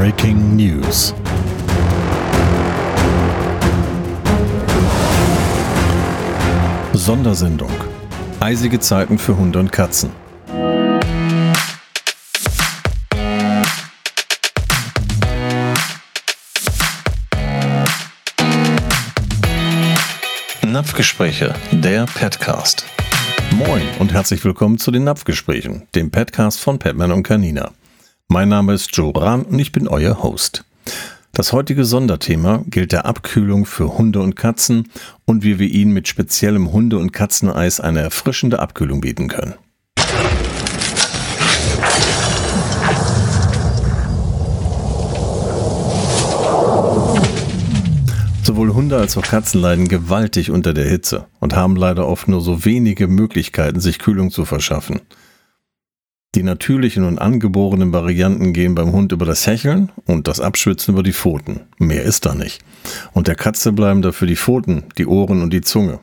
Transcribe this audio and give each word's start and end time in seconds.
Breaking 0.00 0.56
News. 0.56 1.12
Sondersendung. 6.94 7.70
Eisige 8.40 8.80
Zeiten 8.80 9.18
für 9.18 9.36
Hunde 9.36 9.58
und 9.58 9.70
Katzen. 9.70 10.08
Napfgespräche, 20.64 21.52
der 21.72 22.06
Petcast. 22.06 22.86
Moin 23.52 23.82
und 23.98 24.14
herzlich 24.14 24.42
willkommen 24.46 24.78
zu 24.78 24.92
den 24.92 25.04
Napfgesprächen, 25.04 25.86
dem 25.94 26.10
Petcast 26.10 26.58
von 26.58 26.78
Petman 26.78 27.12
und 27.12 27.22
Canina. 27.22 27.72
Mein 28.32 28.48
Name 28.48 28.74
ist 28.74 28.96
Joe 28.96 29.12
Rahn 29.12 29.42
und 29.42 29.58
ich 29.58 29.72
bin 29.72 29.88
euer 29.88 30.22
Host. 30.22 30.64
Das 31.32 31.52
heutige 31.52 31.84
Sonderthema 31.84 32.62
gilt 32.68 32.92
der 32.92 33.04
Abkühlung 33.04 33.66
für 33.66 33.98
Hunde 33.98 34.20
und 34.20 34.36
Katzen 34.36 34.88
und 35.24 35.42
wie 35.42 35.58
wir 35.58 35.66
ihnen 35.66 35.92
mit 35.92 36.06
speziellem 36.06 36.70
Hunde- 36.70 36.98
und 36.98 37.10
Katzeneis 37.10 37.80
eine 37.80 38.02
erfrischende 38.02 38.60
Abkühlung 38.60 39.00
bieten 39.00 39.26
können. 39.26 39.54
Sowohl 48.44 48.74
Hunde 48.74 48.96
als 48.96 49.16
auch 49.16 49.22
Katzen 49.22 49.60
leiden 49.60 49.88
gewaltig 49.88 50.52
unter 50.52 50.72
der 50.72 50.88
Hitze 50.88 51.26
und 51.40 51.56
haben 51.56 51.74
leider 51.74 52.06
oft 52.06 52.28
nur 52.28 52.42
so 52.42 52.64
wenige 52.64 53.08
Möglichkeiten, 53.08 53.80
sich 53.80 53.98
Kühlung 53.98 54.30
zu 54.30 54.44
verschaffen. 54.44 55.00
Die 56.36 56.44
natürlichen 56.44 57.02
und 57.02 57.18
angeborenen 57.18 57.92
Varianten 57.92 58.52
gehen 58.52 58.76
beim 58.76 58.92
Hund 58.92 59.10
über 59.10 59.26
das 59.26 59.48
Hecheln 59.48 59.90
und 60.06 60.28
das 60.28 60.38
Abschwitzen 60.38 60.94
über 60.94 61.02
die 61.02 61.12
Pfoten. 61.12 61.62
Mehr 61.78 62.04
ist 62.04 62.24
da 62.24 62.36
nicht. 62.36 62.62
Und 63.12 63.26
der 63.26 63.34
Katze 63.34 63.72
bleiben 63.72 64.00
dafür 64.00 64.28
die 64.28 64.36
Pfoten, 64.36 64.84
die 64.96 65.06
Ohren 65.06 65.42
und 65.42 65.52
die 65.52 65.60
Zunge. 65.60 65.98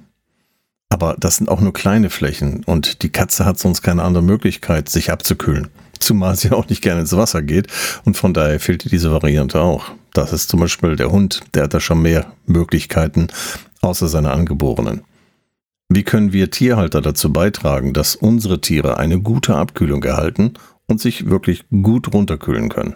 Aber 0.89 1.16
das 1.17 1.38
sind 1.38 1.50
auch 1.50 1.61
nur 1.61 1.72
kleine 1.72 2.09
Flächen 2.09 2.66
und 2.66 3.03
die 3.03 3.09
Katze 3.09 3.45
hat 3.45 3.58
sonst 3.58 3.81
keine 3.81 4.03
andere 4.03 4.23
Möglichkeit, 4.23 4.89
sich 4.89 5.11
abzukühlen. 5.11 5.70
Zumal 5.98 6.36
sie 6.36 6.52
auch 6.52 6.67
nicht 6.67 6.81
gerne 6.81 7.02
ins 7.02 7.16
Wasser 7.16 7.42
geht 7.42 7.67
und 8.03 8.17
von 8.17 8.33
daher 8.33 8.59
fehlt 8.59 8.83
ihr 8.83 8.92
diese 8.92 9.11
Variante 9.14 9.61
auch. 9.61 9.92
Das 10.14 10.33
ist 10.33 10.50
zum 10.50 10.59
Beispiel 10.59 10.98
der 10.98 11.09
Hund, 11.09 11.42
der 11.53 11.64
hat 11.64 11.73
da 11.73 11.80
schon 11.80 12.02
mehr 12.02 12.33
Möglichkeiten, 12.45 13.28
außer 13.80 14.09
seine 14.09 14.31
Angeborenen. 14.31 15.03
Wie 15.89 16.03
können 16.03 16.33
wir 16.33 16.52
Tierhalter 16.52 17.02
dazu 17.02 17.31
beitragen, 17.31 17.93
dass 17.93 18.16
unsere 18.16 18.59
Tiere 18.59 18.97
eine 18.97 19.21
gute 19.21 19.55
Abkühlung 19.55 20.03
erhalten 20.03 20.53
und 20.88 20.99
sich 20.99 21.30
wirklich 21.30 21.63
gut 21.69 22.13
runterkühlen 22.13 22.69
können? 22.69 22.95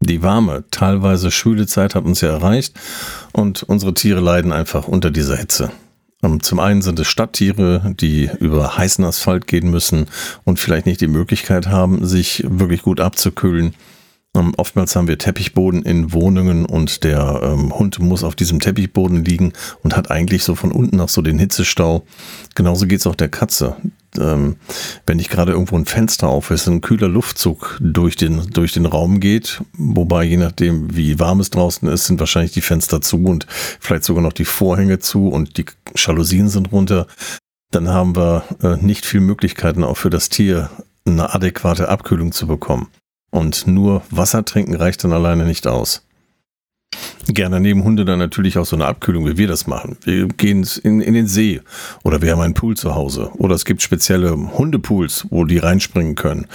Die 0.00 0.22
warme, 0.22 0.64
teilweise 0.70 1.30
schwüle 1.30 1.66
Zeit 1.66 1.94
hat 1.94 2.04
uns 2.04 2.20
ja 2.20 2.28
erreicht 2.28 2.74
und 3.32 3.62
unsere 3.62 3.94
Tiere 3.94 4.20
leiden 4.20 4.52
einfach 4.52 4.86
unter 4.88 5.10
dieser 5.10 5.36
Hitze. 5.36 5.70
Ähm, 6.22 6.42
zum 6.42 6.58
einen 6.58 6.82
sind 6.82 6.98
es 6.98 7.06
Stadttiere, 7.06 7.94
die 7.98 8.28
über 8.40 8.76
heißen 8.76 9.04
Asphalt 9.04 9.46
gehen 9.46 9.70
müssen 9.70 10.06
und 10.44 10.58
vielleicht 10.58 10.86
nicht 10.86 11.00
die 11.00 11.08
Möglichkeit 11.08 11.68
haben, 11.68 12.04
sich 12.06 12.44
wirklich 12.46 12.82
gut 12.82 13.00
abzukühlen. 13.00 13.74
Ähm, 14.36 14.52
oftmals 14.56 14.96
haben 14.96 15.06
wir 15.06 15.18
Teppichboden 15.18 15.82
in 15.82 16.12
Wohnungen 16.12 16.66
und 16.66 17.04
der 17.04 17.40
ähm, 17.42 17.72
Hund 17.78 17.98
muss 18.00 18.24
auf 18.24 18.34
diesem 18.34 18.58
Teppichboden 18.58 19.24
liegen 19.24 19.52
und 19.82 19.96
hat 19.96 20.10
eigentlich 20.10 20.42
so 20.42 20.54
von 20.54 20.72
unten 20.72 20.96
noch 20.96 21.08
so 21.08 21.22
den 21.22 21.38
Hitzestau. 21.38 22.04
Genauso 22.54 22.86
geht's 22.86 23.06
auch 23.06 23.14
der 23.14 23.28
Katze. 23.28 23.76
Ähm, 24.18 24.56
wenn 25.06 25.16
nicht 25.16 25.30
gerade 25.30 25.52
irgendwo 25.52 25.76
ein 25.76 25.86
Fenster 25.86 26.28
auf 26.28 26.50
ist, 26.50 26.68
ein 26.68 26.80
kühler 26.80 27.08
Luftzug 27.08 27.78
durch 27.80 28.16
den, 28.16 28.50
durch 28.50 28.72
den 28.72 28.86
Raum 28.86 29.20
geht, 29.20 29.62
wobei 29.76 30.24
je 30.24 30.36
nachdem, 30.36 30.96
wie 30.96 31.18
warm 31.18 31.40
es 31.40 31.50
draußen 31.50 31.88
ist, 31.88 32.06
sind 32.06 32.20
wahrscheinlich 32.20 32.52
die 32.52 32.60
Fenster 32.60 33.00
zu 33.00 33.24
und 33.24 33.46
vielleicht 33.80 34.04
sogar 34.04 34.22
noch 34.22 34.32
die 34.32 34.44
Vorhänge 34.44 34.98
zu 34.98 35.28
und 35.28 35.58
die 35.58 35.64
Jalousien 35.96 36.48
sind 36.48 36.70
runter, 36.72 37.06
dann 37.70 37.88
haben 37.88 38.14
wir 38.14 38.44
äh, 38.62 38.76
nicht 38.76 39.04
viel 39.04 39.20
Möglichkeiten 39.20 39.82
auch 39.82 39.96
für 39.96 40.10
das 40.10 40.28
Tier 40.28 40.70
eine 41.06 41.34
adäquate 41.34 41.88
Abkühlung 41.88 42.30
zu 42.32 42.46
bekommen. 42.46 42.88
Und 43.34 43.66
nur 43.66 44.02
Wasser 44.10 44.44
trinken 44.44 44.76
reicht 44.76 45.02
dann 45.02 45.12
alleine 45.12 45.44
nicht 45.44 45.66
aus. 45.66 46.06
Gerne 47.26 47.58
nehmen 47.58 47.82
Hunde 47.82 48.04
dann 48.04 48.20
natürlich 48.20 48.58
auch 48.58 48.64
so 48.64 48.76
eine 48.76 48.86
Abkühlung, 48.86 49.26
wie 49.26 49.36
wir 49.36 49.48
das 49.48 49.66
machen. 49.66 49.96
Wir 50.04 50.28
gehen 50.28 50.64
in, 50.84 51.00
in 51.00 51.14
den 51.14 51.26
See 51.26 51.60
oder 52.04 52.22
wir 52.22 52.30
haben 52.30 52.42
einen 52.42 52.54
Pool 52.54 52.76
zu 52.76 52.94
Hause 52.94 53.32
oder 53.34 53.56
es 53.56 53.64
gibt 53.64 53.82
spezielle 53.82 54.30
Hundepools, 54.56 55.26
wo 55.30 55.44
die 55.44 55.58
reinspringen 55.58 56.14
können. 56.14 56.46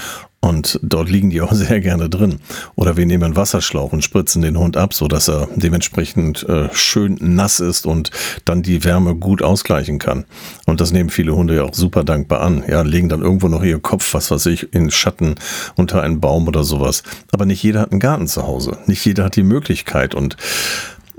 Und 0.41 0.79
dort 0.81 1.09
liegen 1.09 1.29
die 1.29 1.41
auch 1.41 1.51
sehr 1.53 1.79
gerne 1.79 2.09
drin. 2.09 2.39
Oder 2.75 2.97
wir 2.97 3.05
nehmen 3.05 3.23
einen 3.23 3.35
Wasserschlauch 3.35 3.91
und 3.91 4.03
spritzen 4.03 4.41
den 4.41 4.57
Hund 4.57 4.77
ab, 4.77 4.93
so 4.93 5.07
dass 5.07 5.27
er 5.27 5.47
dementsprechend 5.55 6.47
äh, 6.47 6.69
schön 6.73 7.17
nass 7.19 7.59
ist 7.59 7.85
und 7.85 8.11
dann 8.45 8.63
die 8.63 8.83
Wärme 8.83 9.15
gut 9.15 9.41
ausgleichen 9.41 9.99
kann. 9.99 10.25
Und 10.65 10.81
das 10.81 10.91
nehmen 10.91 11.09
viele 11.09 11.35
Hunde 11.35 11.55
ja 11.55 11.63
auch 11.63 11.73
super 11.73 12.03
dankbar 12.03 12.41
an. 12.41 12.63
Ja, 12.67 12.81
legen 12.81 13.09
dann 13.09 13.21
irgendwo 13.21 13.47
noch 13.47 13.63
ihr 13.63 13.79
Kopf, 13.79 14.13
was 14.13 14.31
weiß 14.31 14.45
ich, 14.47 14.73
in 14.73 14.91
Schatten 14.91 15.35
unter 15.75 16.01
einen 16.01 16.19
Baum 16.19 16.47
oder 16.47 16.63
sowas. 16.63 17.03
Aber 17.31 17.45
nicht 17.45 17.61
jeder 17.63 17.81
hat 17.81 17.91
einen 17.91 17.99
Garten 17.99 18.27
zu 18.27 18.43
Hause. 18.43 18.77
Nicht 18.87 19.05
jeder 19.05 19.25
hat 19.25 19.35
die 19.35 19.43
Möglichkeit 19.43 20.15
und 20.15 20.37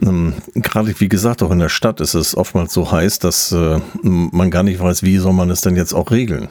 ähm, 0.03 0.35
gerade 0.55 0.99
wie 0.99 1.09
gesagt, 1.09 1.43
auch 1.43 1.51
in 1.51 1.59
der 1.59 1.69
Stadt 1.69 2.01
ist 2.01 2.15
es 2.15 2.35
oftmals 2.35 2.73
so 2.73 2.91
heiß, 2.91 3.19
dass 3.19 3.53
äh, 3.53 3.81
man 4.03 4.51
gar 4.51 4.63
nicht 4.63 4.81
weiß, 4.81 5.03
wie 5.03 5.19
soll 5.19 5.35
man 5.35 5.51
es 5.51 5.61
denn 5.61 5.77
jetzt 5.77 5.93
auch 5.93 6.11
regeln. 6.11 6.49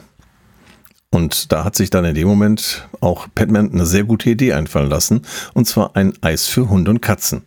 Und 1.12 1.50
da 1.50 1.64
hat 1.64 1.74
sich 1.74 1.90
dann 1.90 2.04
in 2.04 2.14
dem 2.14 2.28
Moment 2.28 2.88
auch 3.00 3.26
Padman 3.34 3.72
eine 3.72 3.86
sehr 3.86 4.04
gute 4.04 4.30
Idee 4.30 4.52
einfallen 4.52 4.88
lassen. 4.88 5.22
Und 5.54 5.66
zwar 5.66 5.96
ein 5.96 6.12
Eis 6.20 6.46
für 6.46 6.68
Hunde 6.68 6.92
und 6.92 7.00
Katzen. 7.00 7.42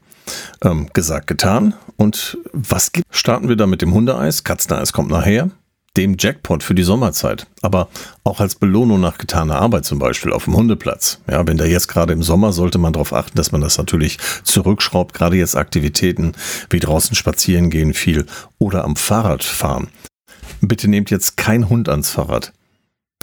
Ähm, 0.62 0.90
gesagt, 0.94 1.28
getan. 1.28 1.74
Und 1.96 2.38
was 2.52 2.92
gibt? 2.92 3.08
Starten 3.10 3.48
wir 3.48 3.56
da 3.56 3.66
mit 3.66 3.82
dem 3.82 3.94
Hundeeis. 3.94 4.44
Katzeneis 4.44 4.92
kommt 4.92 5.10
nachher. 5.10 5.50
Dem 5.96 6.16
Jackpot 6.20 6.64
für 6.64 6.74
die 6.74 6.84
Sommerzeit. 6.84 7.48
Aber 7.62 7.88
auch 8.24 8.40
als 8.40 8.56
Belohnung 8.56 9.00
nach 9.00 9.18
getaner 9.18 9.60
Arbeit 9.62 9.86
zum 9.86 10.00
Beispiel 10.00 10.34
auf 10.34 10.46
dem 10.46 10.56
Hundeplatz. 10.56 11.20
Ja, 11.30 11.46
wenn 11.48 11.58
da 11.58 11.66
jetzt 11.66 11.88
gerade 11.88 12.14
im 12.14 12.24
Sommer 12.24 12.52
sollte 12.52 12.80
man 12.80 12.94
darauf 12.94 13.14
achten, 13.14 13.38
dass 13.38 13.52
man 13.52 13.62
das 13.62 13.78
natürlich 13.78 14.18
zurückschraubt. 14.44 15.14
Gerade 15.14 15.38
jetzt 15.38 15.56
Aktivitäten 15.56 16.34
wie 16.70 16.80
draußen 16.80 17.16
spazieren 17.16 17.70
gehen 17.70 17.94
viel 17.94 18.26
oder 18.58 18.84
am 18.84 18.96
Fahrrad 18.96 19.44
fahren. 19.44 19.88
Bitte 20.62 20.90
nehmt 20.90 21.12
jetzt 21.12 21.38
kein 21.38 21.70
Hund 21.70 21.90
ans 21.90 22.10
Fahrrad. 22.10 22.54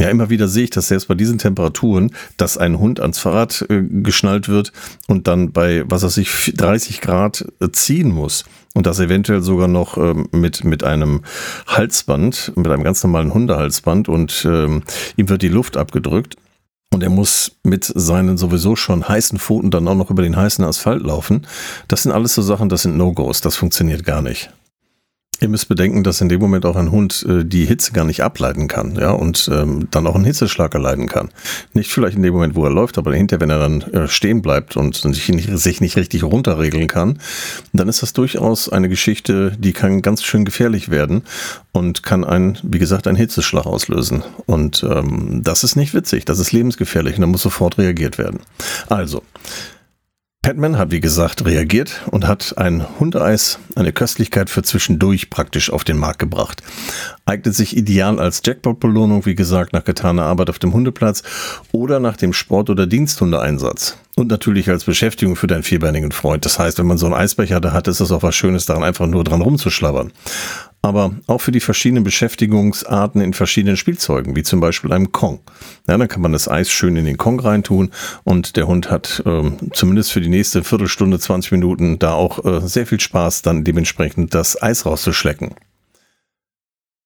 Ja, 0.00 0.08
immer 0.08 0.30
wieder 0.30 0.48
sehe 0.48 0.64
ich 0.64 0.70
das 0.70 0.88
selbst 0.88 1.08
bei 1.08 1.14
diesen 1.14 1.36
Temperaturen, 1.36 2.12
dass 2.38 2.56
ein 2.56 2.78
Hund 2.78 3.00
ans 3.00 3.18
Fahrrad 3.18 3.66
äh, 3.68 3.82
geschnallt 3.82 4.48
wird 4.48 4.72
und 5.08 5.28
dann 5.28 5.52
bei, 5.52 5.84
was 5.90 6.02
weiß 6.02 6.16
ich, 6.16 6.54
30 6.56 7.02
Grad 7.02 7.44
äh, 7.60 7.68
ziehen 7.70 8.08
muss. 8.08 8.44
Und 8.72 8.86
das 8.86 8.98
eventuell 8.98 9.42
sogar 9.42 9.68
noch 9.68 9.98
ähm, 9.98 10.26
mit, 10.32 10.64
mit 10.64 10.84
einem 10.84 11.20
Halsband, 11.66 12.52
mit 12.56 12.68
einem 12.68 12.82
ganz 12.82 13.02
normalen 13.02 13.34
Hundehalsband 13.34 14.08
und 14.08 14.46
ähm, 14.48 14.84
ihm 15.18 15.28
wird 15.28 15.42
die 15.42 15.48
Luft 15.48 15.76
abgedrückt. 15.76 16.36
Und 16.94 17.02
er 17.02 17.10
muss 17.10 17.52
mit 17.62 17.84
seinen 17.84 18.38
sowieso 18.38 18.76
schon 18.76 19.06
heißen 19.06 19.38
Pfoten 19.38 19.70
dann 19.70 19.86
auch 19.86 19.94
noch 19.94 20.10
über 20.10 20.22
den 20.22 20.34
heißen 20.34 20.64
Asphalt 20.64 21.02
laufen. 21.02 21.46
Das 21.88 22.04
sind 22.04 22.12
alles 22.12 22.34
so 22.34 22.40
Sachen, 22.40 22.70
das 22.70 22.82
sind 22.82 22.96
No-Gos. 22.96 23.42
Das 23.42 23.54
funktioniert 23.54 24.04
gar 24.04 24.22
nicht. 24.22 24.50
Ihr 25.40 25.48
müsst 25.48 25.68
bedenken, 25.68 26.04
dass 26.04 26.20
in 26.20 26.28
dem 26.28 26.40
Moment 26.40 26.66
auch 26.66 26.76
ein 26.76 26.90
Hund 26.90 27.24
äh, 27.28 27.44
die 27.44 27.64
Hitze 27.64 27.92
gar 27.92 28.04
nicht 28.04 28.22
ableiten 28.22 28.68
kann, 28.68 28.96
ja, 28.96 29.10
und 29.10 29.50
ähm, 29.52 29.88
dann 29.90 30.06
auch 30.06 30.14
einen 30.14 30.24
Hitzeschlag 30.24 30.74
erleiden 30.74 31.08
kann. 31.08 31.30
Nicht 31.72 31.90
vielleicht 31.90 32.16
in 32.16 32.22
dem 32.22 32.34
Moment, 32.34 32.54
wo 32.54 32.64
er 32.64 32.70
läuft, 32.70 32.98
aber 32.98 33.14
hinterher, 33.14 33.40
wenn 33.40 33.50
er 33.50 33.58
dann 33.58 33.80
äh, 33.80 34.06
stehen 34.06 34.42
bleibt 34.42 34.76
und 34.76 34.96
sich 34.96 35.28
nicht, 35.30 35.48
sich 35.58 35.80
nicht 35.80 35.96
richtig 35.96 36.22
runterregeln 36.24 36.88
kann, 36.88 37.18
dann 37.72 37.88
ist 37.88 38.02
das 38.02 38.12
durchaus 38.12 38.68
eine 38.68 38.90
Geschichte, 38.90 39.56
die 39.58 39.72
kann 39.72 40.02
ganz 40.02 40.22
schön 40.22 40.44
gefährlich 40.44 40.90
werden 40.90 41.22
und 41.72 42.02
kann 42.02 42.24
einen, 42.24 42.58
wie 42.62 42.78
gesagt, 42.78 43.06
einen 43.06 43.16
Hitzeschlag 43.16 43.64
auslösen. 43.64 44.22
Und 44.44 44.84
ähm, 44.88 45.40
das 45.42 45.64
ist 45.64 45.74
nicht 45.74 45.94
witzig, 45.94 46.26
das 46.26 46.38
ist 46.38 46.52
lebensgefährlich 46.52 47.14
und 47.14 47.22
da 47.22 47.26
muss 47.26 47.42
sofort 47.42 47.78
reagiert 47.78 48.18
werden. 48.18 48.40
Also, 48.88 49.22
Padman 50.42 50.78
hat 50.78 50.90
wie 50.90 51.00
gesagt 51.00 51.44
reagiert 51.44 52.00
und 52.10 52.26
hat 52.26 52.56
ein 52.56 52.98
Hundeeis, 52.98 53.58
eine 53.76 53.92
Köstlichkeit 53.92 54.48
für 54.48 54.62
zwischendurch 54.62 55.28
praktisch 55.28 55.70
auf 55.70 55.84
den 55.84 55.98
Markt 55.98 56.18
gebracht. 56.18 56.62
Eignet 57.30 57.54
sich 57.54 57.76
ideal 57.76 58.18
als 58.18 58.42
Jackpot-Belohnung, 58.44 59.24
wie 59.24 59.34
gesagt, 59.34 59.72
nach 59.72 59.84
getaner 59.84 60.24
Arbeit 60.24 60.50
auf 60.50 60.58
dem 60.58 60.72
Hundeplatz 60.72 61.22
oder 61.72 62.00
nach 62.00 62.16
dem 62.16 62.32
Sport- 62.32 62.70
oder 62.70 62.86
Diensthundeeinsatz. 62.86 63.96
Und 64.16 64.28
natürlich 64.28 64.68
als 64.68 64.84
Beschäftigung 64.84 65.36
für 65.36 65.46
deinen 65.46 65.62
vierbeinigen 65.62 66.12
Freund. 66.12 66.44
Das 66.44 66.58
heißt, 66.58 66.78
wenn 66.78 66.86
man 66.86 66.98
so 66.98 67.06
einen 67.06 67.14
Eisbecher 67.14 67.60
da 67.60 67.72
hat, 67.72 67.88
ist 67.88 68.00
es 68.00 68.12
auch 68.12 68.22
was 68.22 68.34
Schönes 68.34 68.66
daran, 68.66 68.84
einfach 68.84 69.06
nur 69.06 69.24
dran 69.24 69.40
rumzuschlabbern 69.40 70.12
aber 70.82 71.14
auch 71.26 71.40
für 71.40 71.52
die 71.52 71.60
verschiedenen 71.60 72.04
Beschäftigungsarten 72.04 73.20
in 73.20 73.34
verschiedenen 73.34 73.76
Spielzeugen, 73.76 74.34
wie 74.34 74.42
zum 74.42 74.60
Beispiel 74.60 74.92
einem 74.92 75.12
Kong. 75.12 75.40
Ja, 75.86 75.98
dann 75.98 76.08
kann 76.08 76.22
man 76.22 76.32
das 76.32 76.48
Eis 76.48 76.70
schön 76.70 76.96
in 76.96 77.04
den 77.04 77.18
Kong 77.18 77.38
reintun 77.40 77.90
und 78.24 78.56
der 78.56 78.66
Hund 78.66 78.90
hat 78.90 79.22
ähm, 79.26 79.56
zumindest 79.74 80.12
für 80.12 80.20
die 80.20 80.28
nächste 80.28 80.64
Viertelstunde, 80.64 81.18
20 81.18 81.52
Minuten 81.52 81.98
da 81.98 82.12
auch 82.12 82.44
äh, 82.44 82.66
sehr 82.66 82.86
viel 82.86 83.00
Spaß, 83.00 83.42
dann 83.42 83.64
dementsprechend 83.64 84.34
das 84.34 84.60
Eis 84.60 84.86
rauszuschlecken. 84.86 85.54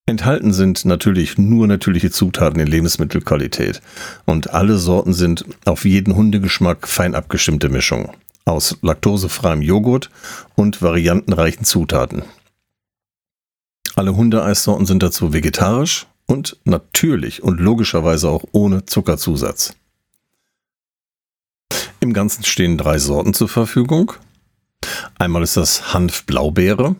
Enthalten 0.07 0.53
sind 0.53 0.85
natürlich 0.85 1.39
nur 1.39 1.67
natürliche 1.67 2.11
Zutaten 2.11 2.61
in 2.61 2.67
Lebensmittelqualität 2.67 3.81
und 4.27 4.53
alle 4.53 4.77
Sorten 4.77 5.15
sind 5.15 5.47
auf 5.65 5.87
jeden 5.87 6.15
Hundegeschmack 6.15 6.87
fein 6.87 7.15
abgestimmte 7.15 7.71
Mischungen 7.71 8.11
aus 8.45 8.77
laktosefreiem 8.83 9.63
Joghurt 9.63 10.11
und 10.55 10.83
variantenreichen 10.83 11.65
Zutaten. 11.65 12.23
Alle 13.97 14.15
Hundeeissorten 14.15 14.85
sind 14.85 15.03
dazu 15.03 15.33
vegetarisch 15.33 16.07
und 16.27 16.59
natürlich 16.65 17.43
und 17.43 17.59
logischerweise 17.59 18.29
auch 18.29 18.45
ohne 18.53 18.85
Zuckerzusatz. 18.85 19.75
Im 22.01 22.13
Ganzen 22.13 22.45
stehen 22.45 22.77
drei 22.77 22.99
Sorten 22.99 23.33
zur 23.33 23.49
Verfügung. 23.49 24.13
Einmal 25.19 25.43
ist 25.43 25.57
das 25.57 25.95
Hanf-Blaubeere, 25.95 26.97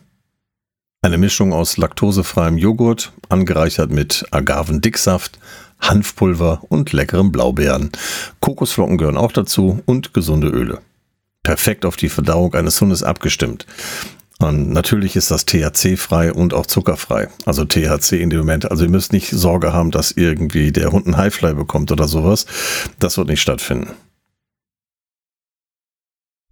eine 1.05 1.19
Mischung 1.19 1.53
aus 1.53 1.77
laktosefreiem 1.77 2.57
Joghurt, 2.57 3.13
angereichert 3.29 3.91
mit 3.91 4.25
Agavendicksaft, 4.31 5.37
Hanfpulver 5.79 6.63
und 6.69 6.93
leckerem 6.93 7.31
Blaubeeren. 7.31 7.91
Kokosflocken 8.39 8.97
gehören 8.97 9.15
auch 9.15 9.31
dazu 9.31 9.83
und 9.85 10.15
gesunde 10.15 10.47
Öle. 10.47 10.81
Perfekt 11.43 11.85
auf 11.85 11.95
die 11.95 12.09
Verdauung 12.09 12.55
eines 12.55 12.81
Hundes 12.81 13.03
abgestimmt. 13.03 13.67
Und 14.39 14.71
natürlich 14.71 15.15
ist 15.15 15.29
das 15.29 15.45
THC-frei 15.45 16.33
und 16.33 16.55
auch 16.55 16.65
zuckerfrei. 16.65 17.29
Also 17.45 17.65
THC 17.65 18.13
in 18.13 18.31
dem 18.31 18.39
Moment. 18.39 18.71
Also 18.71 18.85
ihr 18.85 18.89
müsst 18.89 19.13
nicht 19.13 19.29
Sorge 19.29 19.73
haben, 19.73 19.91
dass 19.91 20.11
irgendwie 20.11 20.71
der 20.71 20.91
Hund 20.91 21.05
ein 21.05 21.17
Highfly 21.17 21.53
bekommt 21.53 21.91
oder 21.91 22.07
sowas. 22.07 22.47
Das 22.97 23.15
wird 23.19 23.27
nicht 23.27 23.41
stattfinden. 23.43 23.91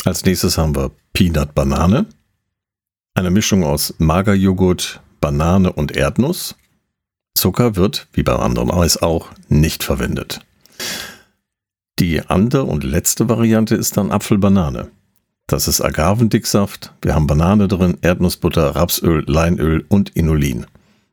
Als 0.05 0.23
nächstes 0.23 0.59
haben 0.59 0.75
wir 0.75 0.91
Peanut 1.11 1.55
Banane. 1.55 2.05
Eine 3.15 3.29
Mischung 3.29 3.63
aus 3.63 3.93
Magerjoghurt, 3.99 4.99
Banane 5.21 5.71
und 5.71 5.95
Erdnuss. 5.95 6.55
Zucker 7.35 7.75
wird, 7.75 8.07
wie 8.13 8.23
beim 8.23 8.39
anderen 8.39 8.71
Eis 8.71 8.97
auch, 9.03 9.29
nicht 9.49 9.83
verwendet. 9.83 10.39
Die 11.99 12.21
andere 12.21 12.63
und 12.63 12.83
letzte 12.83 13.29
Variante 13.29 13.75
ist 13.75 13.97
dann 13.97 14.11
Apfelbanane. 14.11 14.89
Das 15.45 15.67
ist 15.67 15.79
Agavendicksaft. 15.79 16.91
Wir 17.03 17.13
haben 17.13 17.27
Banane 17.27 17.67
drin, 17.67 17.99
Erdnussbutter, 18.01 18.75
Rapsöl, 18.75 19.23
Leinöl 19.27 19.85
und 19.89 20.09
Inulin. 20.15 20.65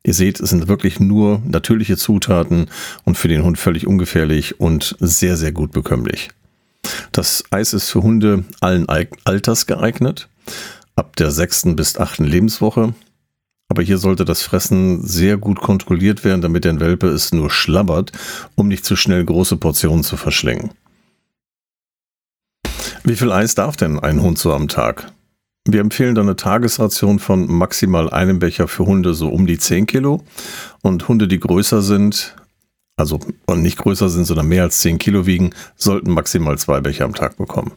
Ihr 0.03 0.15
seht, 0.15 0.41
es 0.41 0.49
sind 0.49 0.69
wirklich 0.69 1.01
nur 1.01 1.43
natürliche 1.45 1.99
Zutaten 1.99 2.71
und 3.05 3.19
für 3.19 3.29
den 3.29 3.45
Hund 3.45 3.59
völlig 3.59 3.87
ungefährlich 3.87 4.59
und 4.59 4.97
sehr, 5.01 5.37
sehr 5.37 5.53
gut 5.53 5.73
bekömmlich. 5.73 6.31
Das 7.13 7.45
Eis 7.51 7.75
ist 7.75 7.91
für 7.91 8.03
Hunde 8.03 8.45
allen 8.63 8.89
Alters 8.89 9.67
geeignet 9.67 10.31
ab 11.01 11.17
der 11.17 11.31
sechsten 11.31 11.77
bis 11.77 11.97
achten 11.97 12.25
Lebenswoche. 12.25 12.95
Aber 13.69 13.83
hier 13.83 13.99
sollte 13.99 14.25
das 14.27 14.43
Fressen 14.43 15.03
sehr 15.03 15.39
gut 15.39 15.61
kontrolliert 15.61 16.25
werden, 16.25 16.43
damit 16.43 16.65
der 16.65 16.79
Welpe 16.79 17.07
es 17.09 17.33
nur 17.33 17.51
schlabbert, 17.51 18.13
um 18.55 18.69
nicht 18.69 18.85
zu 18.85 18.97
schnell 18.97 19.25
große 19.25 19.57
Portionen 19.57 20.05
zu 20.05 20.17
verschlingen. 20.17 20.73
Wie 23.03 23.17
viel 23.17 23.33
Eis 23.33 23.55
darf 23.55 23.77
denn 23.77 23.99
ein 23.99 24.21
Hund 24.21 24.39
so 24.39 24.53
am 24.53 24.69
Tag? 24.69 25.11
Wir 25.67 25.81
empfehlen 25.81 26.15
dann 26.15 26.27
eine 26.27 26.37
Tagesration 26.37 27.19
von 27.19 27.47
maximal 27.51 28.11
einem 28.11 28.39
Becher 28.39 28.69
für 28.69 28.85
Hunde 28.85 29.15
so 29.15 29.29
um 29.29 29.47
die 29.47 29.59
10 29.59 29.87
Kilo. 29.87 30.23
Und 30.83 31.09
Hunde, 31.09 31.29
die 31.29 31.41
größer 31.41 31.81
sind, 31.81 32.37
also 32.97 33.21
und 33.47 33.63
nicht 33.63 33.79
größer 33.79 34.11
sind, 34.11 34.25
sondern 34.25 34.49
mehr 34.49 34.65
als 34.65 34.81
10 34.81 34.99
Kilo 34.99 35.25
wiegen, 35.25 35.55
sollten 35.77 36.11
maximal 36.11 36.59
zwei 36.59 36.81
Becher 36.81 37.07
am 37.07 37.15
Tag 37.15 37.39
bekommen. 37.39 37.73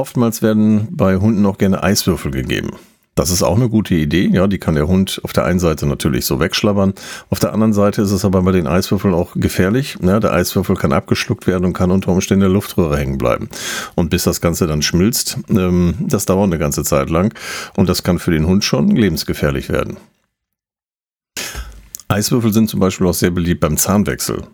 Oftmals 0.00 0.40
werden 0.40 0.88
bei 0.92 1.16
Hunden 1.16 1.44
auch 1.44 1.58
gerne 1.58 1.82
Eiswürfel 1.82 2.30
gegeben. 2.30 2.70
Das 3.16 3.30
ist 3.30 3.42
auch 3.42 3.56
eine 3.56 3.68
gute 3.68 3.94
Idee. 3.94 4.30
Ja, 4.32 4.46
die 4.46 4.56
kann 4.56 4.74
der 4.74 4.88
Hund 4.88 5.20
auf 5.24 5.34
der 5.34 5.44
einen 5.44 5.58
Seite 5.58 5.84
natürlich 5.84 6.24
so 6.24 6.40
wegschlabbern. 6.40 6.94
Auf 7.28 7.38
der 7.38 7.52
anderen 7.52 7.74
Seite 7.74 8.00
ist 8.00 8.10
es 8.10 8.24
aber 8.24 8.40
bei 8.40 8.52
den 8.52 8.66
Eiswürfeln 8.66 9.12
auch 9.12 9.34
gefährlich. 9.34 9.98
Ja, 10.00 10.18
der 10.18 10.32
Eiswürfel 10.32 10.74
kann 10.76 10.94
abgeschluckt 10.94 11.46
werden 11.46 11.66
und 11.66 11.74
kann 11.74 11.90
unter 11.90 12.12
Umständen 12.12 12.44
in 12.44 12.48
der 12.48 12.54
Luftröhre 12.54 12.96
hängen 12.96 13.18
bleiben. 13.18 13.50
Und 13.94 14.08
bis 14.08 14.24
das 14.24 14.40
Ganze 14.40 14.66
dann 14.66 14.80
schmilzt, 14.80 15.36
ähm, 15.50 15.96
das 16.00 16.24
dauert 16.24 16.46
eine 16.46 16.56
ganze 16.56 16.82
Zeit 16.82 17.10
lang. 17.10 17.34
Und 17.76 17.90
das 17.90 18.02
kann 18.02 18.18
für 18.18 18.30
den 18.30 18.46
Hund 18.46 18.64
schon 18.64 18.88
lebensgefährlich 18.88 19.68
werden. 19.68 19.98
Eiswürfel 22.08 22.54
sind 22.54 22.70
zum 22.70 22.80
Beispiel 22.80 23.06
auch 23.06 23.12
sehr 23.12 23.32
beliebt 23.32 23.60
beim 23.60 23.76
Zahnwechsel 23.76 24.44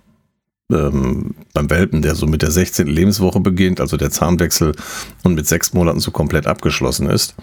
ähm, 0.73 1.35
beim 1.53 1.71
Welpen, 1.71 2.03
der 2.03 2.15
so 2.15 2.27
mit 2.27 2.43
der 2.43 2.51
16. 2.51 2.87
Lebenswoche 2.87 3.41
beginnt, 3.41 3.81
also 3.81 3.97
der 3.97 4.11
Zahnwechsel 4.11 4.75
und 5.23 5.35
mit 5.35 5.47
sechs 5.47 5.73
Monaten 5.73 6.01
so 6.01 6.11
komplett 6.11 6.47
abgeschlossen 6.47 7.09
ist. 7.09 7.35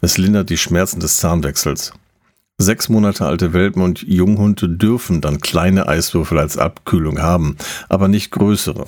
Es 0.00 0.18
lindert 0.18 0.50
die 0.50 0.58
Schmerzen 0.58 1.00
des 1.00 1.18
Zahnwechsels. 1.18 1.92
Sechs 2.58 2.88
Monate 2.88 3.26
alte 3.26 3.52
Welpen 3.54 3.82
und 3.82 4.02
Junghunde 4.02 4.68
dürfen 4.68 5.20
dann 5.20 5.40
kleine 5.40 5.88
Eiswürfel 5.88 6.38
als 6.38 6.58
Abkühlung 6.58 7.20
haben, 7.20 7.56
aber 7.88 8.08
nicht 8.08 8.30
größere. 8.30 8.86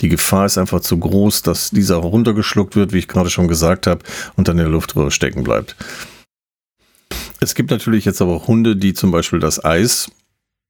Die 0.00 0.08
Gefahr 0.08 0.46
ist 0.46 0.58
einfach 0.58 0.80
zu 0.80 0.98
groß, 0.98 1.42
dass 1.42 1.70
dieser 1.70 1.96
runtergeschluckt 1.96 2.74
wird, 2.74 2.92
wie 2.92 2.98
ich 2.98 3.08
gerade 3.08 3.30
schon 3.30 3.48
gesagt 3.48 3.86
habe, 3.86 4.00
und 4.36 4.48
dann 4.48 4.58
in 4.58 4.64
der 4.64 4.72
Luftröhre 4.72 5.10
stecken 5.10 5.44
bleibt. 5.44 5.76
Es 7.40 7.54
gibt 7.54 7.70
natürlich 7.70 8.04
jetzt 8.04 8.22
aber 8.22 8.32
auch 8.32 8.48
Hunde, 8.48 8.76
die 8.76 8.94
zum 8.94 9.10
Beispiel 9.10 9.40
das 9.40 9.64
Eis 9.64 10.10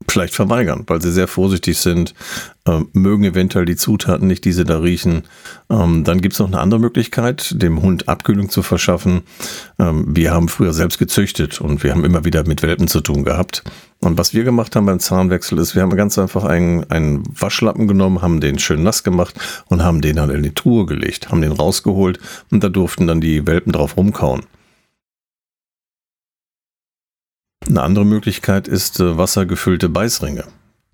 vielleicht 0.08 0.34
verweigern, 0.34 0.84
weil 0.86 1.00
sie 1.00 1.12
sehr 1.12 1.28
vorsichtig 1.28 1.78
sind, 1.78 2.14
äh, 2.66 2.80
mögen 2.92 3.24
eventuell 3.24 3.64
die 3.64 3.76
Zutaten 3.76 4.28
nicht, 4.28 4.44
die 4.44 4.52
sie 4.52 4.64
da 4.64 4.78
riechen. 4.78 5.22
Ähm, 5.70 6.04
dann 6.04 6.20
gibt 6.20 6.34
es 6.34 6.40
noch 6.40 6.46
eine 6.46 6.60
andere 6.60 6.80
Möglichkeit, 6.80 7.60
dem 7.60 7.82
Hund 7.82 8.08
Abkühlung 8.08 8.50
zu 8.50 8.62
verschaffen. 8.62 9.22
Ähm, 9.78 10.04
wir 10.08 10.32
haben 10.32 10.48
früher 10.48 10.72
selbst 10.72 10.98
gezüchtet 10.98 11.60
und 11.60 11.82
wir 11.82 11.92
haben 11.92 12.04
immer 12.04 12.24
wieder 12.24 12.46
mit 12.46 12.62
Welpen 12.62 12.88
zu 12.88 13.00
tun 13.00 13.24
gehabt. 13.24 13.64
Und 14.00 14.18
was 14.18 14.34
wir 14.34 14.44
gemacht 14.44 14.74
haben 14.74 14.86
beim 14.86 15.00
Zahnwechsel 15.00 15.58
ist, 15.58 15.74
wir 15.74 15.82
haben 15.82 15.96
ganz 15.96 16.18
einfach 16.18 16.44
einen, 16.44 16.90
einen 16.90 17.22
Waschlappen 17.38 17.86
genommen, 17.86 18.22
haben 18.22 18.40
den 18.40 18.58
schön 18.58 18.82
nass 18.82 19.04
gemacht 19.04 19.34
und 19.66 19.82
haben 19.82 20.00
den 20.00 20.16
dann 20.16 20.30
in 20.30 20.42
die 20.42 20.54
Truhe 20.54 20.86
gelegt, 20.86 21.30
haben 21.30 21.42
den 21.42 21.52
rausgeholt 21.52 22.18
und 22.50 22.64
da 22.64 22.68
durften 22.68 23.06
dann 23.06 23.20
die 23.20 23.46
Welpen 23.46 23.72
drauf 23.72 23.96
rumkauen. 23.96 24.42
Eine 27.68 27.82
andere 27.82 28.04
Möglichkeit 28.04 28.68
ist 28.68 29.00
äh, 29.00 29.16
wassergefüllte 29.16 29.88
Beißringe. 29.88 30.44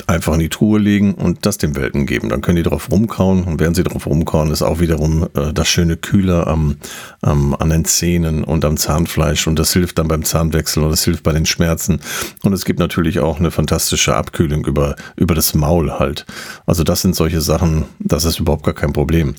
Einfach 0.07 0.35
in 0.35 0.41
die 0.41 0.49
Truhe 0.49 0.79
legen 0.79 1.15
und 1.15 1.45
das 1.45 1.59
dem 1.59 1.77
Welten 1.77 2.07
geben. 2.07 2.29
Dann 2.29 2.41
können 2.41 2.57
die 2.57 2.63
drauf 2.63 2.91
rumkauen 2.91 3.45
und 3.45 3.61
während 3.61 3.77
sie 3.77 3.83
drauf 3.83 4.07
rumkauen, 4.07 4.51
ist 4.51 4.63
auch 4.63 4.81
wiederum 4.81 5.29
äh, 5.35 5.53
das 5.53 5.69
schöne 5.69 5.97
Kühler 5.97 6.47
am, 6.47 6.77
am, 7.21 7.55
an 7.55 7.71
den 7.71 7.85
Zähnen 7.85 8.45
und 8.45 8.65
am 8.65 8.77
Zahnfleisch 8.77 9.47
und 9.47 9.59
das 9.59 9.73
hilft 9.73 9.99
dann 9.99 10.09
beim 10.09 10.25
Zahnwechsel 10.25 10.83
und 10.83 10.91
das 10.91 11.05
hilft 11.05 11.25
bei 11.25 11.33
den 11.33 11.47
Schmerzen. 11.47 12.01
Und 12.43 12.53
es 12.53 12.65
gibt 12.65 12.79
natürlich 12.79 13.19
auch 13.19 13.39
eine 13.39 13.51
fantastische 13.51 14.15
Abkühlung 14.15 14.65
über, 14.65 14.95
über 15.17 15.35
das 15.35 15.55
Maul 15.55 15.99
halt. 15.99 16.27
Also 16.65 16.85
das 16.85 17.03
sind 17.03 17.17
solche 17.17 17.41
Sachen, 17.41 17.87
das 17.99 18.25
ist 18.25 18.41
überhaupt 18.41 18.65
gar 18.65 18.75
kein 18.75 18.93
Problem. 18.93 19.35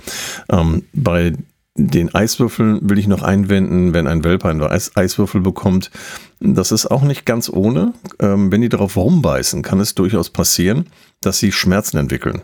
Ähm, 0.51 0.83
bei 0.93 1.33
den 1.75 2.13
Eiswürfeln 2.13 2.89
will 2.89 2.97
ich 2.97 3.07
noch 3.07 3.21
einwenden, 3.21 3.93
wenn 3.93 4.07
ein 4.07 4.23
Welpe 4.23 4.49
einen 4.49 4.61
Eis 4.61 4.95
Eiswürfel 4.95 5.41
bekommt. 5.41 5.91
Das 6.39 6.71
ist 6.71 6.87
auch 6.87 7.03
nicht 7.03 7.25
ganz 7.25 7.49
ohne. 7.49 7.93
Ähm, 8.19 8.51
wenn 8.51 8.61
die 8.61 8.69
darauf 8.69 8.97
rumbeißen, 8.97 9.61
kann 9.61 9.79
es 9.79 9.95
durchaus 9.95 10.29
passieren, 10.29 10.87
dass 11.21 11.39
sie 11.39 11.51
Schmerzen 11.51 11.97
entwickeln. 11.97 12.41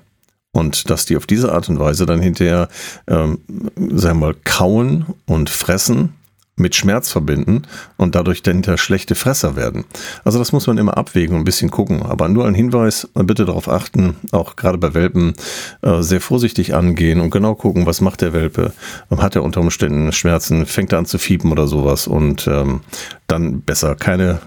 Und 0.52 0.90
dass 0.90 1.06
die 1.06 1.18
auf 1.18 1.26
diese 1.26 1.52
Art 1.52 1.68
und 1.68 1.80
Weise 1.80 2.06
dann 2.06 2.22
hinterher, 2.22 2.70
ähm, 3.08 3.40
sagen 3.76 4.20
wir 4.20 4.28
mal, 4.28 4.36
kauen 4.46 5.06
und 5.26 5.50
fressen 5.50 6.14
mit 6.58 6.76
Schmerz 6.76 7.12
verbinden 7.12 7.64
und 7.98 8.16
dadurch 8.16 8.42
dahinter 8.42 8.78
schlechte 8.78 9.16
Fresser 9.16 9.56
werden. 9.56 9.84
Also 10.24 10.40
das 10.40 10.52
muss 10.52 10.68
man 10.68 10.78
immer 10.78 10.98
abwägen 10.98 11.36
und 11.36 11.42
ein 11.42 11.46
bisschen 11.46 11.70
gucken. 11.70 12.04
Aber 12.04 12.30
nur 12.30 12.46
ein 12.46 12.56
Hinweis, 12.56 13.10
bitte 13.14 13.46
darauf 13.46 13.68
achten, 13.68 14.16
auch 14.32 14.56
gerade 14.56 14.78
bei 14.78 14.94
Welpen 14.94 15.34
äh, 15.82 16.02
sehr 16.02 16.22
vorsichtig 16.22 16.74
angehen 16.74 17.20
und 17.20 17.32
genau 17.32 17.56
gucken, 17.56 17.86
was 17.86 18.02
macht 18.02 18.22
der 18.22 18.34
Welpe. 18.34 18.74
Hat 19.10 19.36
er 19.36 19.44
unter 19.44 19.62
Umständen 19.62 20.12
Schmerzen, 20.12 20.66
fängt 20.66 20.94
er 20.94 21.00
an 21.00 21.06
zu 21.06 21.18
fiepen 21.18 21.52
oder 21.52 21.68
sowas 21.68 22.08
und 22.08 22.48
ähm, 22.48 22.82
dann 23.28 23.62
besser 23.62 23.96
keine 23.96 24.40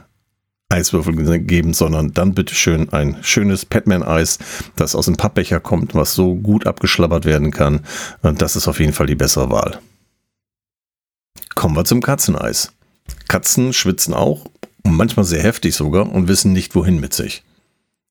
Eiswürfel 0.71 1.41
geben, 1.41 1.73
sondern 1.73 2.13
dann 2.13 2.35
bitte 2.35 2.55
schön 2.55 2.93
ein 2.93 3.17
schönes 3.23 3.65
Petman-Eis, 3.65 4.39
das 4.77 4.95
aus 4.95 5.07
dem 5.07 5.17
Pappbecher 5.17 5.61
kommt, 5.61 5.95
was 5.95 6.15
so 6.15 6.35
gut 6.35 6.67
abgeschlabbert 6.67 7.25
werden 7.25 7.51
kann. 7.51 7.81
Das 8.23 8.55
ist 8.55 8.69
auf 8.69 8.79
jeden 8.79 8.93
Fall 8.93 9.07
die 9.07 9.15
bessere 9.15 9.51
Wahl. 9.51 9.79
Kommen 11.69 11.77
wir 11.77 11.85
zum 11.85 12.01
Katzeneis. 12.01 12.73
Katzen 13.29 13.75
schwitzen 13.75 14.15
auch, 14.15 14.47
manchmal 14.85 15.27
sehr 15.27 15.43
heftig 15.43 15.75
sogar, 15.75 16.11
und 16.11 16.27
wissen 16.27 16.55
nicht, 16.55 16.75
wohin 16.75 16.99
mit 16.99 17.13
sich. 17.13 17.45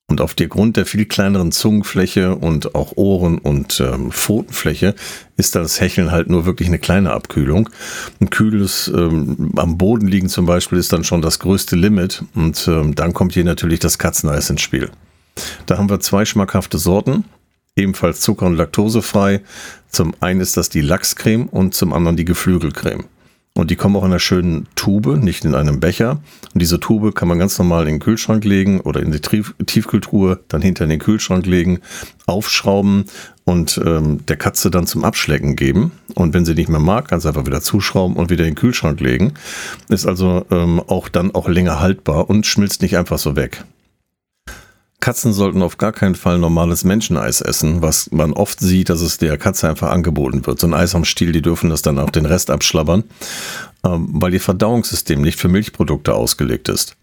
Und 0.06 0.22
auf 0.22 0.36
der 0.36 0.48
Grund 0.48 0.78
der 0.78 0.86
viel 0.86 1.06
kleineren 1.06 1.52
Zungenfläche 1.52 2.36
und 2.36 2.76
auch 2.76 2.98
Ohren- 2.98 3.40
und 3.40 3.80
ähm, 3.80 4.12
Pfotenfläche 4.12 4.94
ist 5.38 5.56
das 5.56 5.82
Hecheln 5.82 6.12
halt 6.12 6.30
nur 6.30 6.46
wirklich 6.46 6.68
eine 6.68 6.78
kleine 6.78 7.14
Abkühlung. 7.14 7.72
Ein 8.20 8.30
kühles 8.30 8.92
ähm, 8.96 9.54
am 9.56 9.80
Boden 9.80 10.08
liegen 10.08 10.30
zum 10.30 10.46
Beispiel 10.46 10.78
ist 10.78 10.94
dann 10.94 11.04
schon 11.04 11.24
das 11.24 11.40
größte 11.40 11.76
Limit 11.76 12.26
und 12.36 12.68
ähm, 12.68 12.94
dann 12.94 13.14
kommt 13.14 13.34
hier 13.34 13.44
natürlich 13.44 13.80
das 13.80 13.98
Katzeneis 13.98 14.52
ins 14.52 14.62
Spiel. 14.62 14.92
Da 15.66 15.80
haben 15.80 15.90
wir 15.90 16.00
zwei 16.00 16.26
schmackhafte 16.26 16.78
Sorten, 16.78 17.24
ebenfalls 17.76 18.22
zucker- 18.22 18.46
und 18.46 18.56
laktosefrei. 18.56 19.42
Zum 19.90 20.14
einen 20.20 20.42
ist 20.42 20.58
das 20.58 20.70
die 20.70 20.82
Lachscreme 20.82 21.48
und 21.50 21.74
zum 21.74 21.92
anderen 21.92 22.18
die 22.18 22.26
Geflügelcreme. 22.26 23.06
Und 23.58 23.72
die 23.72 23.76
kommen 23.76 23.96
auch 23.96 24.04
in 24.04 24.12
einer 24.12 24.20
schönen 24.20 24.68
Tube, 24.76 25.18
nicht 25.18 25.44
in 25.44 25.56
einem 25.56 25.80
Becher. 25.80 26.22
Und 26.54 26.62
diese 26.62 26.80
Tube 26.80 27.16
kann 27.16 27.28
man 27.28 27.40
ganz 27.40 27.58
normal 27.58 27.88
in 27.88 27.96
den 27.96 28.00
Kühlschrank 28.00 28.46
legen 28.46 28.82
oder 28.82 29.02
in 29.02 29.12
die 29.12 29.20
Tiefkühltruhe, 29.20 30.40
dann 30.48 30.62
hinter 30.62 30.84
in 30.84 30.92
den 30.92 31.00
Kühlschrank 31.00 31.48
legen, 31.48 31.80
aufschrauben 32.28 33.06
und 33.46 33.82
ähm, 33.84 34.24
der 34.28 34.38
Katze 34.38 34.70
dann 34.70 34.86
zum 34.86 35.04
Abschlecken 35.04 35.56
geben. 35.56 35.92
Und 36.14 36.36
wenn 36.36 36.46
sie 36.46 36.54
nicht 36.54 36.70
mehr 36.70 36.80
mag, 36.80 37.08
kann 37.08 37.20
sie 37.20 37.30
einfach 37.30 37.48
wieder 37.48 37.62
zuschrauben 37.62 38.16
und 38.16 38.30
wieder 38.30 38.44
in 38.44 38.52
den 38.52 38.56
Kühlschrank 38.56 39.00
legen. 39.00 39.34
Ist 39.90 40.06
also 40.06 40.46
ähm, 40.52 40.80
auch 40.80 41.10
dann 41.10 41.34
auch 41.34 41.50
länger 41.50 41.80
haltbar 41.80 42.30
und 42.30 42.46
schmilzt 42.46 42.84
nicht 42.84 42.96
einfach 42.96 43.18
so 43.18 43.36
weg. 43.36 43.64
Katzen 45.08 45.32
sollten 45.32 45.62
auf 45.62 45.78
gar 45.78 45.94
keinen 45.94 46.16
Fall 46.16 46.38
normales 46.38 46.84
Menscheneis 46.84 47.40
essen, 47.40 47.82
was 47.82 48.12
man 48.12 48.34
oft 48.34 48.60
sieht, 48.60 48.90
dass 48.90 49.00
es 49.00 49.18
der 49.18 49.38
Katze 49.38 49.70
einfach 49.70 49.90
angeboten 49.90 50.46
wird. 50.46 50.60
So 50.60 50.68
ein 50.68 50.74
Eis 50.74 50.96
am 50.96 51.06
Stiel, 51.06 51.32
die 51.32 51.42
dürfen 51.42 51.70
das 51.70 51.82
dann 51.82 51.98
auch 51.98 52.10
den 52.10 52.26
Rest 52.26 52.52
abschlabbern, 52.52 53.06
ähm, 53.86 54.10
weil 54.12 54.34
ihr 54.34 54.42
Verdauungssystem 54.42 55.22
nicht 55.22 55.40
für 55.40 55.48
Milchprodukte 55.48 56.14
ausgelegt 56.14 56.68
ist. 56.68 56.98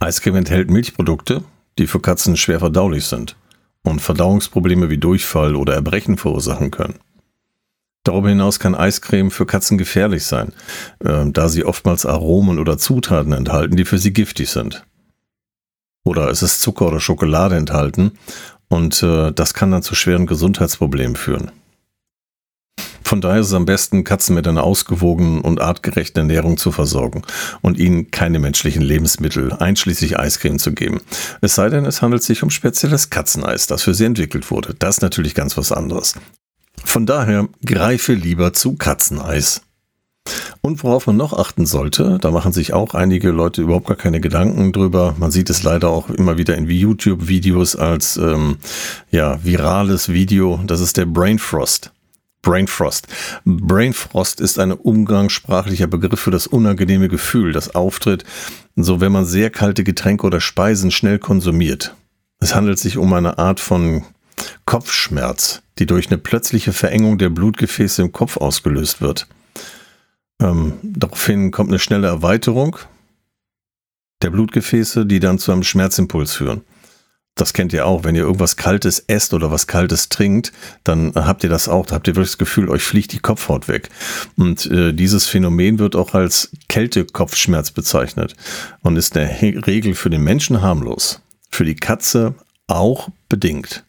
Eiscreme 0.00 0.36
enthält 0.36 0.70
Milchprodukte, 0.70 1.44
die 1.76 1.86
für 1.86 2.00
Katzen 2.00 2.38
schwer 2.38 2.60
verdaulich 2.60 3.04
sind 3.04 3.36
und 3.82 4.00
Verdauungsprobleme 4.00 4.88
wie 4.88 4.96
Durchfall 4.96 5.54
oder 5.54 5.74
Erbrechen 5.74 6.16
verursachen 6.16 6.70
können. 6.70 6.98
Darüber 8.04 8.30
hinaus 8.30 8.58
kann 8.58 8.74
Eiscreme 8.74 9.30
für 9.30 9.44
Katzen 9.44 9.76
gefährlich 9.76 10.24
sein, 10.24 10.54
äh, 11.04 11.26
da 11.26 11.50
sie 11.50 11.66
oftmals 11.66 12.06
Aromen 12.06 12.58
oder 12.58 12.78
Zutaten 12.78 13.34
enthalten, 13.34 13.76
die 13.76 13.84
für 13.84 13.98
sie 13.98 14.14
giftig 14.14 14.48
sind 14.48 14.86
oder 16.04 16.28
es 16.28 16.42
ist 16.42 16.60
Zucker 16.60 16.88
oder 16.88 17.00
Schokolade 17.00 17.56
enthalten 17.56 18.12
und 18.68 19.02
äh, 19.02 19.32
das 19.32 19.54
kann 19.54 19.70
dann 19.70 19.82
zu 19.82 19.94
schweren 19.94 20.26
Gesundheitsproblemen 20.26 21.16
führen. 21.16 21.50
Von 23.04 23.20
daher 23.20 23.40
ist 23.40 23.48
es 23.48 23.52
am 23.52 23.66
besten, 23.66 24.04
Katzen 24.04 24.34
mit 24.34 24.48
einer 24.48 24.64
ausgewogenen 24.64 25.42
und 25.42 25.60
artgerechten 25.60 26.20
Ernährung 26.20 26.56
zu 26.56 26.72
versorgen 26.72 27.20
und 27.60 27.78
ihnen 27.78 28.10
keine 28.10 28.38
menschlichen 28.38 28.80
Lebensmittel, 28.80 29.52
einschließlich 29.52 30.18
Eiscreme, 30.18 30.58
zu 30.58 30.72
geben. 30.72 31.02
Es 31.42 31.54
sei 31.54 31.68
denn, 31.68 31.84
es 31.84 32.00
handelt 32.00 32.22
sich 32.22 32.42
um 32.42 32.48
spezielles 32.48 33.10
Katzeneis, 33.10 33.66
das 33.66 33.82
für 33.82 33.92
sie 33.92 34.06
entwickelt 34.06 34.50
wurde. 34.50 34.74
Das 34.78 34.96
ist 34.96 35.02
natürlich 35.02 35.34
ganz 35.34 35.58
was 35.58 35.72
anderes. 35.72 36.14
Von 36.86 37.04
daher 37.04 37.48
greife 37.66 38.14
lieber 38.14 38.54
zu 38.54 38.76
Katzeneis. 38.76 39.60
Und 40.64 40.84
worauf 40.84 41.08
man 41.08 41.16
noch 41.16 41.32
achten 41.32 41.66
sollte, 41.66 42.18
da 42.20 42.30
machen 42.30 42.52
sich 42.52 42.72
auch 42.72 42.94
einige 42.94 43.32
Leute 43.32 43.62
überhaupt 43.62 43.88
gar 43.88 43.96
keine 43.96 44.20
Gedanken 44.20 44.72
drüber. 44.72 45.16
Man 45.18 45.32
sieht 45.32 45.50
es 45.50 45.64
leider 45.64 45.90
auch 45.90 46.08
immer 46.08 46.38
wieder 46.38 46.56
in 46.56 46.70
YouTube-Videos 46.70 47.74
als 47.74 48.16
ähm, 48.16 48.58
ja, 49.10 49.42
virales 49.44 50.10
Video. 50.10 50.60
Das 50.64 50.80
ist 50.80 50.96
der 50.96 51.06
Brain 51.06 51.40
Frost. 51.40 51.90
Brain 52.42 52.68
Frost. 52.68 53.08
Brain 53.44 53.92
Frost 53.92 54.40
ist 54.40 54.60
ein 54.60 54.70
umgangssprachlicher 54.70 55.88
Begriff 55.88 56.20
für 56.20 56.30
das 56.30 56.46
unangenehme 56.46 57.08
Gefühl, 57.08 57.52
das 57.52 57.74
auftritt, 57.74 58.24
so 58.76 59.00
wenn 59.00 59.12
man 59.12 59.24
sehr 59.24 59.50
kalte 59.50 59.82
Getränke 59.82 60.26
oder 60.26 60.40
Speisen 60.40 60.92
schnell 60.92 61.18
konsumiert. 61.18 61.96
Es 62.38 62.54
handelt 62.54 62.78
sich 62.78 62.98
um 62.98 63.12
eine 63.12 63.38
Art 63.38 63.58
von 63.58 64.04
Kopfschmerz, 64.64 65.62
die 65.78 65.86
durch 65.86 66.08
eine 66.08 66.18
plötzliche 66.18 66.72
Verengung 66.72 67.18
der 67.18 67.30
Blutgefäße 67.30 68.02
im 68.02 68.12
Kopf 68.12 68.36
ausgelöst 68.36 69.00
wird. 69.00 69.26
Ähm, 70.42 70.74
daraufhin 70.82 71.50
kommt 71.52 71.70
eine 71.70 71.78
schnelle 71.78 72.08
Erweiterung 72.08 72.76
der 74.22 74.30
Blutgefäße, 74.30 75.06
die 75.06 75.20
dann 75.20 75.38
zu 75.38 75.52
einem 75.52 75.62
Schmerzimpuls 75.62 76.32
führen. 76.32 76.62
Das 77.34 77.54
kennt 77.54 77.72
ihr 77.72 77.86
auch, 77.86 78.04
wenn 78.04 78.14
ihr 78.14 78.22
irgendwas 78.22 78.56
Kaltes 78.56 79.02
esst 79.06 79.32
oder 79.32 79.50
was 79.50 79.66
Kaltes 79.66 80.10
trinkt, 80.10 80.52
dann 80.84 81.12
habt 81.14 81.42
ihr 81.44 81.50
das 81.50 81.66
auch. 81.66 81.86
Da 81.86 81.94
habt 81.94 82.06
ihr 82.06 82.14
wirklich 82.14 82.32
das 82.32 82.38
Gefühl, 82.38 82.68
euch 82.68 82.82
fliegt 82.82 83.12
die 83.12 83.20
Kopfhaut 83.20 83.68
weg. 83.68 83.88
Und 84.36 84.66
äh, 84.66 84.92
dieses 84.92 85.26
Phänomen 85.26 85.78
wird 85.78 85.96
auch 85.96 86.12
als 86.12 86.50
Kältekopfschmerz 86.68 87.70
bezeichnet 87.70 88.36
und 88.82 88.96
ist 88.96 89.16
in 89.16 89.22
der 89.22 89.66
Regel 89.66 89.94
für 89.94 90.10
den 90.10 90.22
Menschen 90.22 90.60
harmlos. 90.60 91.22
Für 91.48 91.64
die 91.64 91.76
Katze 91.76 92.34
auch 92.66 93.08
bedingt. 93.30 93.84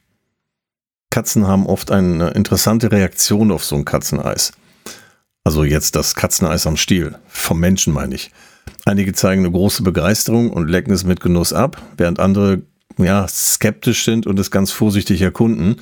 Katzen 1.09 1.45
haben 1.45 1.67
oft 1.67 1.91
eine 1.91 2.29
interessante 2.29 2.91
Reaktion 2.91 3.51
auf 3.51 3.65
so 3.65 3.75
ein 3.75 3.85
Katzeneis. 3.85 4.53
Also 5.43 5.65
jetzt 5.65 5.95
das 5.95 6.15
Katzeneis 6.15 6.65
am 6.67 6.77
Stiel. 6.77 7.15
Vom 7.27 7.59
Menschen 7.59 7.93
meine 7.93 8.15
ich. 8.15 8.31
Einige 8.85 9.13
zeigen 9.13 9.41
eine 9.41 9.51
große 9.51 9.83
Begeisterung 9.83 10.49
und 10.51 10.69
lecken 10.69 10.93
es 10.93 11.03
mit 11.03 11.19
Genuss 11.19 11.51
ab, 11.51 11.81
während 11.97 12.19
andere 12.19 12.61
ja, 12.97 13.27
skeptisch 13.27 14.05
sind 14.05 14.27
und 14.27 14.39
es 14.39 14.51
ganz 14.51 14.71
vorsichtig 14.71 15.21
erkunden. 15.21 15.77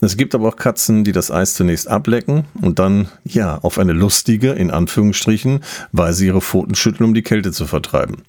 Es 0.00 0.16
gibt 0.16 0.34
aber 0.34 0.48
auch 0.48 0.56
Katzen, 0.56 1.04
die 1.04 1.12
das 1.12 1.30
Eis 1.30 1.54
zunächst 1.54 1.88
ablecken 1.88 2.44
und 2.60 2.78
dann, 2.78 3.08
ja, 3.24 3.58
auf 3.58 3.78
eine 3.78 3.92
lustige, 3.92 4.52
in 4.52 4.70
Anführungsstrichen, 4.70 5.60
Weise 5.92 6.24
ihre 6.24 6.40
Pfoten 6.40 6.74
schütteln, 6.74 7.08
um 7.08 7.14
die 7.14 7.22
Kälte 7.22 7.52
zu 7.52 7.66
vertreiben. 7.66 8.22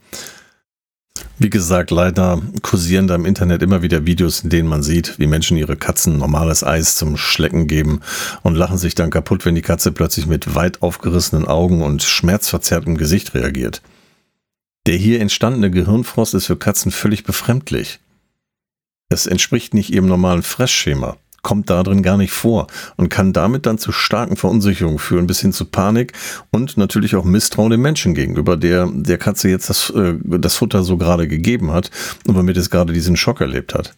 Wie 1.38 1.50
gesagt, 1.50 1.92
leider 1.92 2.42
kursieren 2.62 3.08
da 3.08 3.16
im 3.16 3.26
Internet 3.26 3.62
immer 3.62 3.82
wieder 3.82 4.06
Videos, 4.06 4.42
in 4.42 4.50
denen 4.50 4.70
man 4.70 4.84
sieht, 4.84 5.20
wie 5.20 5.28
Menschen 5.28 5.58
ihre 5.58 5.76
Katzen 5.76 6.18
normales 6.18 6.64
Eis 6.64 6.96
zum 6.96 7.18
Schlecken 7.18 7.68
geben 7.68 8.00
und 8.42 8.56
lachen 8.56 8.78
sich 8.78 8.96
dann 8.96 9.10
kaputt, 9.10 9.46
wenn 9.46 9.56
die 9.56 9.62
Katze 9.62 9.92
plötzlich 9.92 10.28
mit 10.28 10.56
weit 10.56 10.82
aufgerissenen 10.82 11.46
Augen 11.46 11.82
und 11.82 12.04
schmerzverzerrtem 12.04 12.98
Gesicht 12.98 13.34
reagiert. 13.34 13.82
Der 14.86 14.96
hier 14.96 15.20
entstandene 15.20 15.72
Gehirnfrost 15.72 16.34
ist 16.36 16.46
für 16.46 16.58
Katzen 16.58 16.92
völlig 16.92 17.26
befremdlich. 17.26 18.00
Es 19.10 19.26
entspricht 19.26 19.74
nicht 19.74 19.90
ihrem 19.90 20.08
normalen 20.08 20.42
Fressschema 20.42 21.18
kommt 21.46 21.70
da 21.70 21.84
drin 21.84 22.02
gar 22.02 22.18
nicht 22.18 22.32
vor 22.32 22.66
und 22.98 23.10
kann 23.10 23.32
damit 23.32 23.68
dann 23.68 23.78
zu 23.78 23.92
starken 23.92 24.36
Verunsicherungen 24.36 24.98
führen, 24.98 25.28
bis 25.28 25.42
hin 25.42 25.54
zu 25.54 25.66
Panik 25.66 26.14
und 26.52 26.76
natürlich 26.76 27.16
auch 27.16 27.24
Misstrauen 27.24 27.70
dem 27.70 27.84
Menschen 27.84 28.16
gegenüber, 28.16 28.58
der 28.58 28.90
der 28.92 29.20
Katze 29.20 29.50
jetzt 29.50 29.70
das, 29.70 29.92
äh, 29.92 30.16
das 30.24 30.56
Futter 30.56 30.84
so 30.84 30.98
gerade 30.98 31.28
gegeben 31.28 31.72
hat 31.72 31.92
und 32.26 32.36
womit 32.36 32.58
es 32.58 32.72
gerade 32.72 32.94
diesen 32.94 33.16
Schock 33.16 33.42
erlebt 33.42 33.76
hat. 33.76 33.94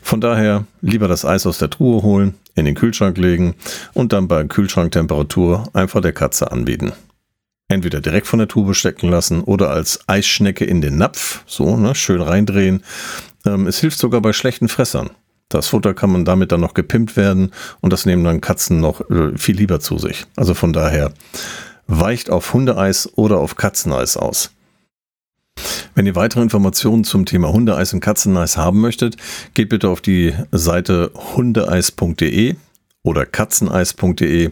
Von 0.00 0.22
daher 0.22 0.64
lieber 0.80 1.08
das 1.08 1.26
Eis 1.26 1.46
aus 1.46 1.58
der 1.58 1.68
Truhe 1.68 2.02
holen, 2.02 2.34
in 2.54 2.64
den 2.64 2.74
Kühlschrank 2.74 3.18
legen 3.18 3.54
und 3.92 4.14
dann 4.14 4.26
bei 4.26 4.42
Kühlschranktemperatur 4.42 5.68
einfach 5.74 6.00
der 6.00 6.14
Katze 6.14 6.50
anbieten. 6.50 6.92
Entweder 7.68 8.00
direkt 8.00 8.26
von 8.26 8.38
der 8.38 8.48
Tube 8.48 8.74
stecken 8.74 9.08
lassen 9.10 9.42
oder 9.42 9.70
als 9.70 10.00
Eisschnecke 10.06 10.64
in 10.64 10.80
den 10.80 10.96
Napf, 10.96 11.42
so 11.46 11.76
ne, 11.76 11.94
schön 11.94 12.22
reindrehen. 12.22 12.82
Ähm, 13.44 13.66
es 13.66 13.78
hilft 13.78 13.98
sogar 13.98 14.22
bei 14.22 14.32
schlechten 14.32 14.68
Fressern. 14.68 15.10
Das 15.54 15.68
Futter 15.68 15.94
kann 15.94 16.10
man 16.10 16.24
damit 16.24 16.50
dann 16.50 16.60
noch 16.60 16.74
gepimpt 16.74 17.16
werden 17.16 17.52
und 17.80 17.92
das 17.92 18.06
nehmen 18.06 18.24
dann 18.24 18.40
Katzen 18.40 18.80
noch 18.80 19.08
äh, 19.10 19.36
viel 19.36 19.56
lieber 19.56 19.80
zu 19.80 19.98
sich. 19.98 20.24
Also 20.36 20.54
von 20.54 20.72
daher 20.72 21.12
weicht 21.86 22.30
auf 22.30 22.54
Hundeeis 22.54 23.10
oder 23.16 23.38
auf 23.38 23.56
Katzeneis 23.56 24.16
aus. 24.16 24.50
Wenn 25.94 26.06
ihr 26.06 26.14
weitere 26.14 26.40
Informationen 26.40 27.04
zum 27.04 27.26
Thema 27.26 27.52
Hundeeis 27.52 27.92
und 27.92 28.00
Katzeneis 28.00 28.56
haben 28.56 28.80
möchtet, 28.80 29.16
geht 29.52 29.68
bitte 29.68 29.90
auf 29.90 30.00
die 30.00 30.32
Seite 30.50 31.10
hundeeis.de 31.36 32.56
oder 33.02 33.26
katzeneis.de. 33.26 34.50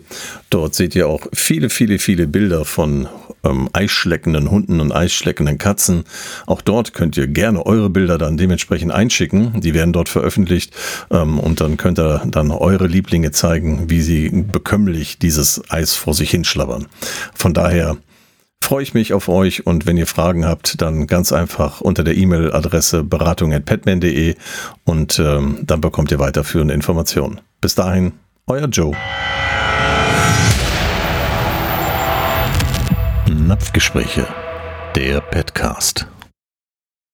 Dort 0.51 0.75
seht 0.75 0.95
ihr 0.95 1.09
auch 1.09 1.27
viele, 1.33 1.71
viele, 1.71 1.99
viele 1.99 2.27
Bilder 2.27 2.67
von 2.67 3.09
ähm, 3.45 3.69
eisschleckenden 3.73 4.51
Hunden 4.51 4.81
und 4.81 4.93
eisschleckenden 4.93 5.59
Katzen. 5.59 6.05
Auch 6.47 6.61
dort 6.61 6.95
könnt 6.95 7.17
ihr 7.17 7.27
gerne 7.27 7.65
eure 7.65 7.91
Bilder 7.91 8.19
dann 8.19 8.37
dementsprechend 8.37 8.93
einschicken. 8.93 9.61
Die 9.61 9.75
werden 9.75 9.93
dort 9.93 10.09
veröffentlicht 10.09 10.75
ähm, 11.11 11.39
und 11.39 11.61
dann 11.61 11.77
könnt 11.77 11.99
ihr 11.99 12.23
dann 12.27 12.51
eure 12.51 12.87
Lieblinge 12.87 13.31
zeigen, 13.31 13.91
wie 13.91 14.03
sie 14.03 14.31
bekömmlich 14.31 15.19
dieses 15.19 15.63
Eis 15.71 15.95
vor 15.95 16.15
sich 16.15 16.31
hinschlabbern. 16.31 16.87
Von 17.35 17.55
daher 17.55 17.97
freue 18.63 18.83
ich 18.83 18.95
mich 18.95 19.13
auf 19.15 19.29
euch 19.29 19.67
und 19.67 19.87
wenn 19.87 19.97
ihr 19.97 20.07
Fragen 20.07 20.47
habt, 20.47 20.81
dann 20.81 21.07
ganz 21.07 21.33
einfach 21.33 21.81
unter 21.81 22.05
der 22.05 22.17
E-Mail-Adresse 22.17 23.03
beratung.petman.de 23.05 24.35
und 24.85 25.19
ähm, 25.19 25.61
dann 25.63 25.81
bekommt 25.81 26.11
ihr 26.11 26.19
weiterführende 26.19 26.75
Informationen. 26.75 27.41
Bis 27.61 27.75
dahin, 27.75 28.13
euer 28.47 28.67
Joe. 28.67 28.95
Napfgespräche, 33.33 34.27
der 34.97 35.21
Petcast. 35.21 36.09